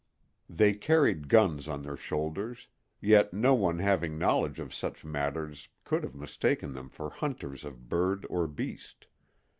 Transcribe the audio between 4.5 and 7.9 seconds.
of such matters could have mistaken them for hunters of